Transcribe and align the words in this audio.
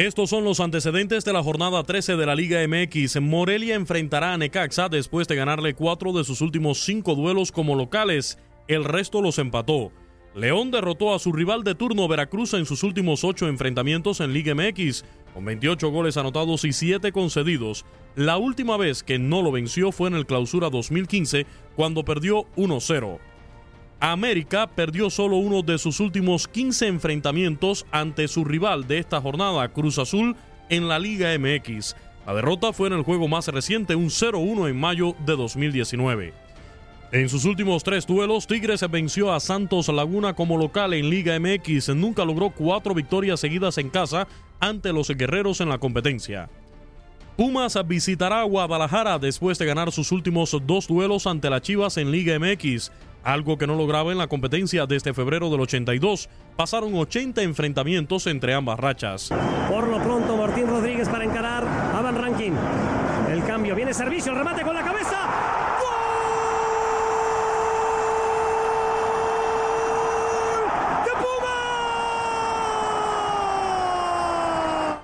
Estos 0.00 0.30
son 0.30 0.44
los 0.44 0.60
antecedentes 0.60 1.26
de 1.26 1.34
la 1.34 1.42
jornada 1.42 1.82
13 1.82 2.16
de 2.16 2.24
la 2.24 2.34
Liga 2.34 2.66
MX. 2.66 3.20
Morelia 3.20 3.74
enfrentará 3.74 4.32
a 4.32 4.38
Necaxa 4.38 4.88
después 4.88 5.28
de 5.28 5.36
ganarle 5.36 5.74
cuatro 5.74 6.14
de 6.14 6.24
sus 6.24 6.40
últimos 6.40 6.82
cinco 6.84 7.14
duelos 7.14 7.52
como 7.52 7.74
locales. 7.74 8.38
El 8.66 8.84
resto 8.84 9.20
los 9.20 9.38
empató. 9.38 9.92
León 10.34 10.70
derrotó 10.70 11.14
a 11.14 11.18
su 11.18 11.32
rival 11.32 11.64
de 11.64 11.74
turno 11.74 12.08
Veracruz 12.08 12.54
en 12.54 12.64
sus 12.64 12.82
últimos 12.82 13.24
ocho 13.24 13.46
enfrentamientos 13.46 14.20
en 14.20 14.32
Liga 14.32 14.54
MX, 14.54 15.04
con 15.34 15.44
28 15.44 15.90
goles 15.90 16.16
anotados 16.16 16.64
y 16.64 16.72
7 16.72 17.12
concedidos. 17.12 17.84
La 18.16 18.38
última 18.38 18.78
vez 18.78 19.02
que 19.02 19.18
no 19.18 19.42
lo 19.42 19.52
venció 19.52 19.92
fue 19.92 20.08
en 20.08 20.14
el 20.14 20.24
Clausura 20.24 20.70
2015, 20.70 21.44
cuando 21.76 22.06
perdió 22.06 22.46
1-0. 22.56 23.18
América 24.00 24.66
perdió 24.66 25.10
solo 25.10 25.36
uno 25.36 25.60
de 25.62 25.76
sus 25.76 26.00
últimos 26.00 26.48
15 26.48 26.86
enfrentamientos 26.86 27.84
ante 27.92 28.28
su 28.28 28.44
rival 28.44 28.88
de 28.88 28.98
esta 28.98 29.20
jornada, 29.20 29.68
Cruz 29.68 29.98
Azul, 29.98 30.36
en 30.70 30.88
la 30.88 30.98
Liga 30.98 31.38
MX. 31.38 31.94
La 32.26 32.32
derrota 32.34 32.72
fue 32.72 32.88
en 32.88 32.94
el 32.94 33.02
juego 33.02 33.28
más 33.28 33.48
reciente, 33.48 33.94
un 33.94 34.06
0-1 34.06 34.70
en 34.70 34.80
mayo 34.80 35.14
de 35.26 35.36
2019. 35.36 36.32
En 37.12 37.28
sus 37.28 37.44
últimos 37.44 37.82
tres 37.82 38.06
duelos, 38.06 38.46
Tigres 38.46 38.88
venció 38.88 39.32
a 39.32 39.40
Santos 39.40 39.88
Laguna 39.88 40.32
como 40.32 40.56
local 40.56 40.94
en 40.94 41.10
Liga 41.10 41.38
MX. 41.38 41.90
Nunca 41.90 42.24
logró 42.24 42.50
cuatro 42.50 42.94
victorias 42.94 43.40
seguidas 43.40 43.76
en 43.78 43.90
casa 43.90 44.28
ante 44.60 44.92
los 44.92 45.08
guerreros 45.08 45.60
en 45.60 45.68
la 45.68 45.78
competencia. 45.78 46.48
Pumas 47.36 47.76
visitará 47.86 48.42
Guadalajara 48.44 49.18
después 49.18 49.58
de 49.58 49.66
ganar 49.66 49.90
sus 49.92 50.12
últimos 50.12 50.56
dos 50.66 50.86
duelos 50.86 51.26
ante 51.26 51.50
las 51.50 51.62
Chivas 51.62 51.96
en 51.96 52.10
Liga 52.12 52.38
MX, 52.38 52.92
algo 53.24 53.58
que 53.58 53.66
no 53.66 53.74
lograba 53.74 54.12
en 54.12 54.18
la 54.18 54.26
competencia 54.26 54.86
desde 54.86 55.14
febrero 55.14 55.50
del 55.50 55.60
82. 55.60 56.28
Pasaron 56.56 56.94
80 56.94 57.42
enfrentamientos 57.42 58.26
entre 58.26 58.54
ambas 58.54 58.78
rachas. 58.78 59.30
Por 59.68 59.88
lo 59.88 60.02
pronto, 60.02 60.36
Martín 60.36 60.66
Rodríguez 60.66 61.08
para 61.08 61.24
encarar 61.24 61.64
a 61.66 62.00
Van 62.00 62.16
Rankin. 62.16 62.54
El 63.30 63.44
cambio, 63.44 63.74
viene 63.74 63.94
servicio, 63.94 64.32
el 64.32 64.38
remate 64.38 64.62
con 64.62 64.74
la 64.74 64.82
cabeza. 64.82 65.50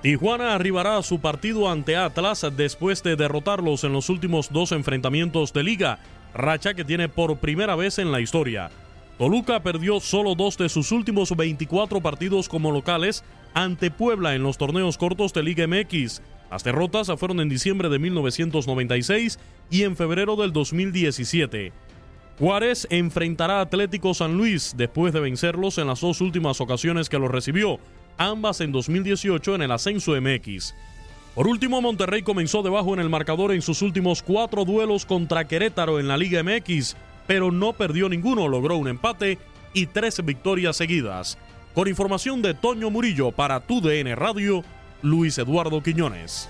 Tijuana 0.07 0.55
arribará 0.55 0.95
a 0.95 1.03
su 1.03 1.19
partido 1.19 1.69
ante 1.69 1.97
Atlas 1.97 2.45
después 2.55 3.03
de 3.03 3.17
derrotarlos 3.17 3.83
en 3.83 3.91
los 3.91 4.09
últimos 4.09 4.53
dos 4.53 4.71
enfrentamientos 4.71 5.51
de 5.51 5.63
liga, 5.63 5.99
racha 6.37 6.73
que 6.73 6.85
tiene 6.85 7.09
por 7.09 7.37
primera 7.37 7.75
vez 7.75 7.99
en 7.99 8.11
la 8.11 8.21
historia. 8.21 8.69
Toluca 9.17 9.63
perdió 9.63 9.99
solo 9.99 10.35
dos 10.35 10.57
de 10.57 10.69
sus 10.69 10.91
últimos 10.91 11.35
24 11.35 12.01
partidos 12.01 12.47
como 12.47 12.71
locales 12.71 13.23
ante 13.55 13.89
Puebla 13.89 14.35
en 14.35 14.43
los 14.43 14.57
torneos 14.57 14.97
cortos 14.97 15.33
de 15.33 15.41
Liga 15.41 15.65
MX. 15.67 16.21
Las 16.51 16.63
derrotas 16.63 17.11
fueron 17.17 17.39
en 17.39 17.49
diciembre 17.49 17.89
de 17.89 17.99
1996 17.99 19.39
y 19.71 19.83
en 19.83 19.95
febrero 19.95 20.35
del 20.35 20.53
2017. 20.53 21.73
Juárez 22.39 22.85
enfrentará 22.91 23.57
a 23.57 23.61
Atlético 23.61 24.13
San 24.13 24.37
Luis 24.37 24.75
después 24.77 25.11
de 25.11 25.19
vencerlos 25.19 25.79
en 25.79 25.87
las 25.87 26.01
dos 26.01 26.21
últimas 26.21 26.61
ocasiones 26.61 27.09
que 27.09 27.17
los 27.17 27.31
recibió, 27.31 27.79
ambas 28.19 28.61
en 28.61 28.71
2018 28.71 29.55
en 29.55 29.63
el 29.63 29.71
ascenso 29.71 30.11
MX. 30.21 30.75
Por 31.37 31.47
último, 31.47 31.83
Monterrey 31.83 32.23
comenzó 32.23 32.63
debajo 32.63 32.95
en 32.95 32.99
el 32.99 33.11
marcador 33.11 33.51
en 33.51 33.61
sus 33.61 33.83
últimos 33.83 34.23
cuatro 34.23 34.65
duelos 34.65 35.05
contra 35.05 35.47
Querétaro 35.47 35.99
en 35.99 36.07
la 36.07 36.17
Liga 36.17 36.41
MX, 36.41 36.95
pero 37.27 37.51
no 37.51 37.73
perdió 37.73 38.09
ninguno, 38.09 38.47
logró 38.47 38.75
un 38.77 38.87
empate 38.87 39.37
y 39.71 39.85
tres 39.85 40.25
victorias 40.25 40.75
seguidas. 40.77 41.37
Con 41.75 41.87
información 41.87 42.41
de 42.41 42.55
Toño 42.55 42.89
Murillo 42.89 43.31
para 43.31 43.59
Tu 43.59 43.81
DN 43.81 44.15
Radio, 44.15 44.63
Luis 45.03 45.37
Eduardo 45.37 45.83
Quiñones. 45.83 46.49